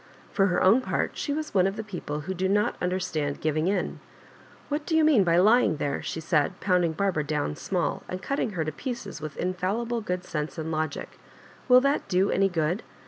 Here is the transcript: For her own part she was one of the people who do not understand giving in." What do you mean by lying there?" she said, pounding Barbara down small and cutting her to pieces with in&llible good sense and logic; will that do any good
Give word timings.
For 0.33 0.47
her 0.47 0.63
own 0.63 0.81
part 0.81 1.11
she 1.15 1.31
was 1.31 1.53
one 1.53 1.67
of 1.67 1.75
the 1.75 1.83
people 1.83 2.21
who 2.21 2.33
do 2.33 2.49
not 2.49 2.75
understand 2.81 3.39
giving 3.39 3.67
in." 3.67 3.99
What 4.67 4.83
do 4.87 4.97
you 4.97 5.03
mean 5.03 5.23
by 5.23 5.37
lying 5.37 5.77
there?" 5.77 6.01
she 6.01 6.19
said, 6.19 6.59
pounding 6.59 6.93
Barbara 6.93 7.23
down 7.23 7.55
small 7.55 8.01
and 8.09 8.19
cutting 8.19 8.53
her 8.53 8.65
to 8.65 8.71
pieces 8.71 9.21
with 9.21 9.37
in&llible 9.37 10.01
good 10.03 10.23
sense 10.23 10.57
and 10.57 10.71
logic; 10.71 11.19
will 11.69 11.81
that 11.81 12.07
do 12.07 12.31
any 12.31 12.49
good 12.49 12.81